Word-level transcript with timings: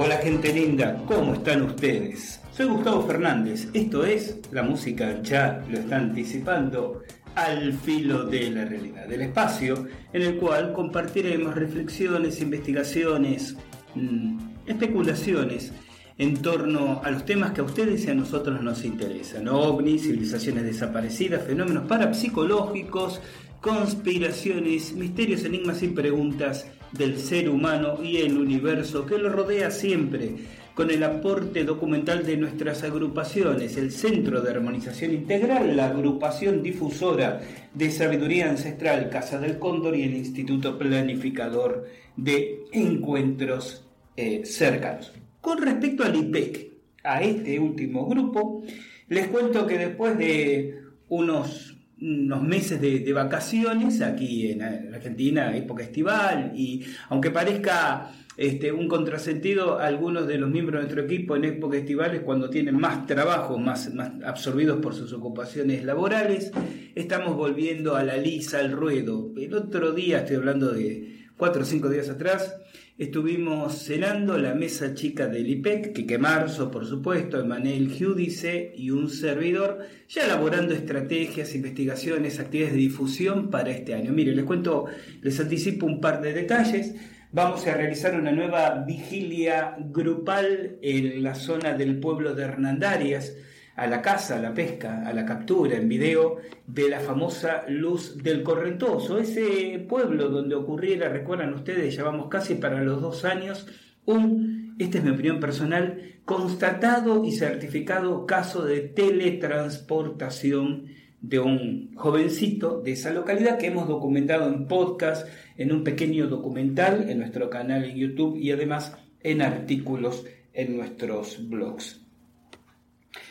Hola 0.00 0.18
gente 0.18 0.52
linda, 0.52 1.02
¿cómo 1.08 1.34
están 1.34 1.62
ustedes? 1.62 2.40
Soy 2.52 2.66
Gustavo 2.66 3.04
Fernández, 3.04 3.66
esto 3.74 4.06
es 4.06 4.38
La 4.52 4.62
Música 4.62 5.20
ya 5.24 5.60
lo 5.68 5.76
está 5.76 5.96
anticipando 5.96 7.02
al 7.34 7.72
filo 7.72 8.22
de 8.22 8.48
la 8.48 8.64
realidad, 8.64 9.08
del 9.08 9.22
espacio 9.22 9.88
en 10.12 10.22
el 10.22 10.36
cual 10.36 10.72
compartiremos 10.72 11.52
reflexiones, 11.52 12.40
investigaciones, 12.40 13.56
mm, 13.96 14.38
especulaciones 14.66 15.72
en 16.16 16.36
torno 16.42 17.00
a 17.02 17.10
los 17.10 17.24
temas 17.24 17.50
que 17.50 17.62
a 17.62 17.64
ustedes 17.64 18.06
y 18.06 18.10
a 18.10 18.14
nosotros 18.14 18.62
nos 18.62 18.84
interesan, 18.84 19.48
ovnis, 19.48 20.02
civilizaciones 20.02 20.62
desaparecidas, 20.62 21.42
fenómenos 21.42 21.88
parapsicológicos, 21.88 23.20
conspiraciones, 23.60 24.92
misterios, 24.92 25.42
enigmas 25.42 25.82
y 25.82 25.88
preguntas 25.88 26.68
del 26.92 27.18
ser 27.18 27.48
humano 27.48 28.02
y 28.02 28.18
el 28.18 28.36
universo 28.36 29.06
que 29.06 29.18
lo 29.18 29.28
rodea 29.28 29.70
siempre, 29.70 30.36
con 30.74 30.90
el 30.90 31.02
aporte 31.02 31.64
documental 31.64 32.24
de 32.24 32.36
nuestras 32.36 32.84
agrupaciones, 32.84 33.76
el 33.76 33.90
Centro 33.90 34.40
de 34.40 34.50
Armonización 34.52 35.12
Integral, 35.12 35.76
la 35.76 35.88
agrupación 35.88 36.62
difusora 36.62 37.40
de 37.74 37.90
sabiduría 37.90 38.48
ancestral 38.48 39.10
Casa 39.10 39.40
del 39.40 39.58
Cóndor 39.58 39.96
y 39.96 40.04
el 40.04 40.14
Instituto 40.14 40.78
Planificador 40.78 41.88
de 42.16 42.60
Encuentros 42.72 43.84
eh, 44.16 44.42
Cercanos. 44.44 45.12
Con 45.40 45.60
respecto 45.62 46.04
al 46.04 46.14
IPEC, 46.14 46.68
a 47.04 47.22
este 47.22 47.58
último 47.58 48.06
grupo, 48.06 48.62
les 49.08 49.28
cuento 49.28 49.66
que 49.66 49.78
después 49.78 50.18
de 50.18 50.80
unos 51.08 51.77
unos 52.00 52.42
meses 52.42 52.80
de, 52.80 53.12
vacaciones 53.12 54.00
aquí 54.00 54.52
en, 54.52 54.62
Argentina, 54.62 55.56
época 55.56 55.82
estival, 55.82 56.52
y 56.54 56.84
aunque 57.08 57.30
parezca 57.30 58.12
este, 58.36 58.70
un 58.70 58.86
contrasentido, 58.88 59.78
algunos 59.78 60.26
de 60.26 60.38
los 60.38 60.50
miembros 60.50 60.80
de 60.80 60.84
nuestro 60.84 61.02
equipo 61.02 61.36
en 61.36 61.44
época 61.44 61.76
estival 61.76 62.14
es 62.14 62.20
cuando 62.20 62.50
tienen 62.50 62.76
más 62.76 63.06
trabajo, 63.06 63.58
más, 63.58 63.92
más 63.94 64.12
absorbidos 64.24 64.80
por 64.80 64.94
sus 64.94 65.12
ocupaciones 65.12 65.84
laborales, 65.84 66.52
estamos 66.94 67.36
volviendo 67.36 67.96
a 67.96 68.04
la 68.04 68.16
lisa, 68.16 68.60
al 68.60 68.72
ruedo. 68.72 69.32
El 69.36 69.54
otro 69.54 69.92
día, 69.92 70.18
estoy 70.18 70.36
hablando 70.36 70.70
de 70.70 71.26
cuatro 71.36 71.62
o 71.62 71.64
cinco 71.64 71.88
días 71.88 72.08
atrás, 72.08 72.56
Estuvimos 72.98 73.84
cenando 73.84 74.36
la 74.38 74.54
mesa 74.54 74.92
chica 74.92 75.28
del 75.28 75.48
IPEC, 75.48 76.04
que 76.04 76.18
Marzo, 76.18 76.68
por 76.68 76.84
supuesto, 76.84 77.38
Emanuel 77.38 77.92
Giudice 77.92 78.72
y 78.74 78.90
un 78.90 79.08
servidor, 79.08 79.86
ya 80.08 80.24
elaborando 80.24 80.74
estrategias, 80.74 81.54
investigaciones, 81.54 82.40
actividades 82.40 82.74
de 82.74 82.80
difusión 82.80 83.50
para 83.50 83.70
este 83.70 83.94
año. 83.94 84.10
Mire, 84.10 84.34
les 84.34 84.44
cuento, 84.44 84.86
les 85.22 85.38
anticipo 85.38 85.86
un 85.86 86.00
par 86.00 86.20
de 86.20 86.32
detalles. 86.32 86.96
Vamos 87.30 87.64
a 87.68 87.74
realizar 87.74 88.18
una 88.18 88.32
nueva 88.32 88.82
vigilia 88.84 89.76
grupal 89.78 90.78
en 90.82 91.22
la 91.22 91.36
zona 91.36 91.74
del 91.74 92.00
pueblo 92.00 92.34
de 92.34 92.42
Hernandarias 92.42 93.32
a 93.78 93.86
la 93.86 94.02
caza, 94.02 94.36
a 94.36 94.40
la 94.40 94.52
pesca, 94.52 95.06
a 95.06 95.12
la 95.12 95.24
captura 95.24 95.76
en 95.76 95.88
video 95.88 96.38
de 96.66 96.88
la 96.88 96.98
famosa 96.98 97.62
luz 97.68 98.20
del 98.20 98.42
correntoso, 98.42 99.18
ese 99.18 99.86
pueblo 99.88 100.28
donde 100.28 100.56
ocurriera, 100.56 101.08
recuerdan 101.08 101.54
ustedes, 101.54 101.94
ya 101.94 102.02
vamos 102.02 102.26
casi 102.28 102.56
para 102.56 102.82
los 102.82 103.00
dos 103.00 103.24
años, 103.24 103.68
un, 104.04 104.74
esta 104.80 104.98
es 104.98 105.04
mi 105.04 105.10
opinión 105.10 105.38
personal, 105.38 106.16
constatado 106.24 107.24
y 107.24 107.30
certificado 107.30 108.26
caso 108.26 108.64
de 108.64 108.80
teletransportación 108.80 110.86
de 111.20 111.38
un 111.38 111.94
jovencito 111.94 112.80
de 112.80 112.92
esa 112.92 113.12
localidad 113.12 113.58
que 113.58 113.68
hemos 113.68 113.86
documentado 113.86 114.48
en 114.48 114.66
podcast, 114.66 115.28
en 115.56 115.70
un 115.70 115.84
pequeño 115.84 116.26
documental 116.26 117.08
en 117.08 117.18
nuestro 117.18 117.48
canal 117.48 117.84
en 117.84 117.96
YouTube 117.96 118.38
y 118.38 118.50
además 118.50 118.96
en 119.20 119.40
artículos 119.40 120.24
en 120.52 120.76
nuestros 120.76 121.48
blogs. 121.48 122.07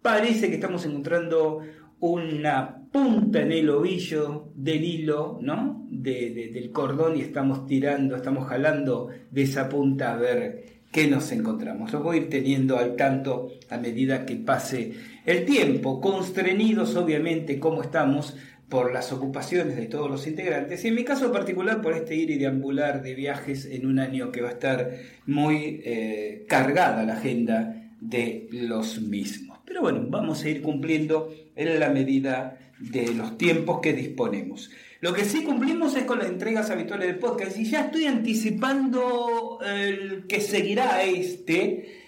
parece 0.00 0.48
que 0.48 0.54
estamos 0.54 0.86
encontrando 0.86 1.60
una 2.00 2.88
punta 2.90 3.42
en 3.42 3.52
el 3.52 3.68
ovillo 3.68 4.48
del 4.54 4.82
hilo, 4.82 5.38
¿no? 5.42 5.86
del 5.90 6.70
cordón 6.72 7.18
y 7.18 7.20
estamos 7.20 7.66
tirando, 7.66 8.16
estamos 8.16 8.48
jalando 8.48 9.10
de 9.30 9.42
esa 9.42 9.68
punta 9.68 10.14
a 10.14 10.16
ver 10.16 10.64
que 10.90 11.06
nos 11.06 11.32
encontramos. 11.32 11.92
Lo 11.92 12.02
voy 12.02 12.16
a 12.16 12.20
ir 12.22 12.28
teniendo 12.30 12.78
al 12.78 12.96
tanto 12.96 13.48
a 13.68 13.76
medida 13.76 14.24
que 14.24 14.36
pase 14.36 14.92
el 15.24 15.44
tiempo, 15.44 16.00
constreñidos 16.00 16.96
obviamente 16.96 17.60
como 17.60 17.82
estamos 17.82 18.36
por 18.72 18.90
las 18.90 19.12
ocupaciones 19.12 19.76
de 19.76 19.84
todos 19.84 20.10
los 20.10 20.26
integrantes 20.26 20.82
y 20.82 20.88
en 20.88 20.94
mi 20.94 21.04
caso 21.04 21.30
particular 21.30 21.82
por 21.82 21.92
este 21.92 22.16
ir 22.16 22.30
y 22.30 22.38
deambular 22.38 23.02
de 23.02 23.14
viajes 23.14 23.66
en 23.66 23.84
un 23.84 23.98
año 23.98 24.32
que 24.32 24.40
va 24.40 24.48
a 24.48 24.52
estar 24.52 24.92
muy 25.26 25.82
eh, 25.84 26.46
cargada 26.48 27.04
la 27.04 27.12
agenda 27.12 27.90
de 28.00 28.48
los 28.50 29.02
mismos. 29.02 29.58
Pero 29.66 29.82
bueno, 29.82 30.06
vamos 30.08 30.42
a 30.42 30.48
ir 30.48 30.62
cumpliendo 30.62 31.34
en 31.54 31.78
la 31.78 31.90
medida 31.90 32.58
de 32.78 33.12
los 33.12 33.36
tiempos 33.36 33.80
que 33.82 33.92
disponemos. 33.92 34.70
Lo 35.02 35.12
que 35.12 35.26
sí 35.26 35.44
cumplimos 35.44 35.94
es 35.94 36.04
con 36.04 36.20
las 36.20 36.28
entregas 36.28 36.70
habituales 36.70 37.08
del 37.08 37.18
podcast 37.18 37.58
y 37.58 37.66
ya 37.66 37.82
estoy 37.82 38.06
anticipando 38.06 39.58
el 39.66 40.26
que 40.26 40.40
seguirá 40.40 41.02
este. 41.02 42.01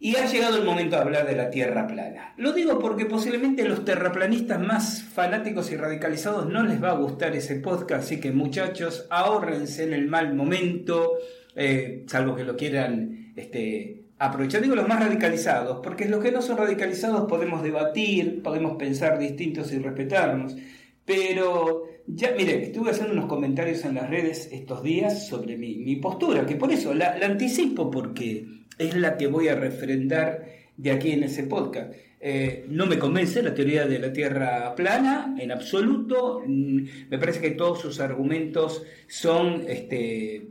Y 0.00 0.14
ha 0.14 0.26
llegado 0.26 0.58
el 0.58 0.64
momento 0.64 0.94
de 0.94 1.02
hablar 1.02 1.26
de 1.26 1.34
la 1.34 1.50
Tierra 1.50 1.86
plana. 1.86 2.32
Lo 2.36 2.52
digo 2.52 2.78
porque 2.78 3.06
posiblemente 3.06 3.66
los 3.68 3.84
terraplanistas 3.84 4.60
más 4.60 5.02
fanáticos 5.02 5.72
y 5.72 5.76
radicalizados 5.76 6.46
no 6.48 6.62
les 6.62 6.82
va 6.82 6.90
a 6.90 6.96
gustar 6.96 7.34
ese 7.34 7.56
podcast, 7.56 8.04
así 8.04 8.20
que 8.20 8.30
muchachos, 8.30 9.06
ahórrense 9.10 9.82
en 9.82 9.94
el 9.94 10.06
mal 10.06 10.34
momento, 10.34 11.14
eh, 11.56 12.04
salvo 12.06 12.36
que 12.36 12.44
lo 12.44 12.56
quieran 12.56 13.32
este, 13.34 14.04
aprovechar. 14.18 14.62
Digo 14.62 14.76
los 14.76 14.86
más 14.86 15.00
radicalizados, 15.00 15.80
porque 15.82 16.08
los 16.08 16.22
que 16.22 16.30
no 16.30 16.42
son 16.42 16.58
radicalizados 16.58 17.28
podemos 17.28 17.62
debatir, 17.62 18.42
podemos 18.42 18.76
pensar 18.76 19.18
distintos 19.18 19.72
y 19.72 19.78
respetarnos. 19.78 20.56
Pero 21.04 21.84
ya, 22.06 22.32
mire, 22.36 22.62
estuve 22.64 22.90
haciendo 22.90 23.12
unos 23.12 23.26
comentarios 23.26 23.84
en 23.84 23.94
las 23.94 24.08
redes 24.08 24.48
estos 24.52 24.82
días 24.82 25.26
sobre 25.26 25.56
mi, 25.56 25.96
postura, 25.96 26.46
que 26.46 26.56
por 26.56 26.70
eso 26.70 26.94
la, 26.94 27.16
anticipo 27.22 27.90
porque 27.90 28.46
es 28.78 28.96
la 28.96 29.16
que 29.16 29.26
voy 29.26 29.48
a 29.48 29.54
refrendar 29.54 30.46
de 30.76 30.90
aquí 30.90 31.10
en 31.10 31.24
ese 31.24 31.42
podcast. 31.44 31.92
Eh, 32.20 32.66
no 32.68 32.86
me 32.86 32.98
convence 32.98 33.42
la 33.42 33.54
teoría 33.54 33.86
de 33.86 33.98
la 33.98 34.12
Tierra 34.12 34.74
plana 34.74 35.36
en 35.38 35.52
absoluto. 35.52 36.42
Mm, 36.46 36.82
me 37.10 37.18
parece 37.18 37.40
que 37.40 37.50
todos 37.52 37.80
sus 37.80 38.00
argumentos 38.00 38.82
son 39.06 39.64
este, 39.68 40.48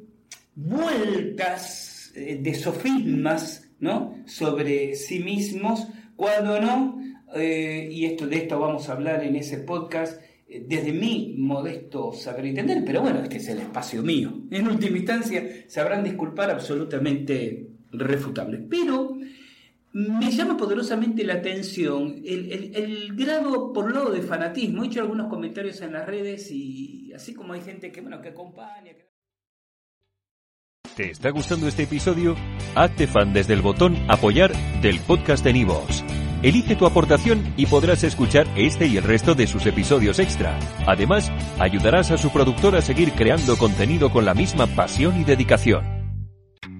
vueltas 0.55 2.13
eh, 2.15 2.39
de 2.41 2.53
sofismas 2.53 3.69
¿no? 3.79 4.23
sobre 4.25 4.95
sí 4.95 5.19
mismos, 5.19 5.87
cuando 6.15 6.59
no, 6.59 7.01
eh, 7.35 7.87
y 7.91 8.05
esto, 8.05 8.27
de 8.27 8.37
esto 8.37 8.59
vamos 8.59 8.89
a 8.89 8.93
hablar 8.93 9.23
en 9.23 9.35
ese 9.35 9.59
podcast, 9.59 10.21
desde 10.47 10.93
mi 10.93 11.35
modesto 11.37 12.13
saber 12.13 12.45
entender, 12.45 12.81
pero 12.85 13.01
bueno, 13.01 13.21
este 13.21 13.35
es 13.35 13.49
el 13.49 13.59
espacio 13.59 14.01
mío. 14.01 14.33
En 14.49 14.67
última 14.67 14.97
instancia, 14.97 15.65
sabrán 15.67 16.05
disculpar 16.05 16.49
absolutamente 16.49 17.76
refutable. 17.99 18.57
Pero 18.69 19.17
me 19.93 20.31
llama 20.31 20.57
poderosamente 20.57 21.23
la 21.23 21.35
atención 21.35 22.21
el, 22.23 23.15
grado 23.15 23.73
por 23.73 23.93
lado 23.93 24.11
de 24.11 24.21
fanatismo. 24.21 24.83
He 24.83 24.87
hecho 24.87 25.01
algunos 25.01 25.27
comentarios 25.27 25.81
en 25.81 25.93
las 25.93 26.05
redes 26.05 26.51
y 26.51 27.11
así 27.13 27.33
como 27.33 27.53
hay 27.53 27.61
gente 27.61 27.91
que, 27.91 28.01
bueno, 28.01 28.21
que 28.21 28.29
acompaña. 28.29 28.93
¿Te 30.95 31.11
está 31.11 31.29
gustando 31.29 31.67
este 31.67 31.83
episodio? 31.83 32.35
Hazte 32.75 33.07
fan 33.07 33.33
desde 33.33 33.53
el 33.53 33.61
botón 33.61 33.95
apoyar 34.07 34.51
del 34.81 34.99
podcast 34.99 35.43
de 35.43 35.53
Nivos. 35.53 36.03
Elige 36.43 36.75
tu 36.75 36.85
aportación 36.85 37.53
y 37.57 37.65
podrás 37.65 38.03
escuchar 38.03 38.47
este 38.55 38.85
y 38.85 38.97
el 38.97 39.03
resto 39.03 39.33
de 39.33 39.47
sus 39.47 39.65
episodios 39.65 40.19
extra. 40.19 40.57
Además, 40.85 41.31
ayudarás 41.59 42.11
a 42.11 42.17
su 42.17 42.31
productor 42.31 42.75
a 42.75 42.81
seguir 42.81 43.13
creando 43.13 43.57
contenido 43.57 44.11
con 44.11 44.25
la 44.25 44.35
misma 44.35 44.67
pasión 44.67 45.19
y 45.19 45.23
dedicación. 45.23 45.96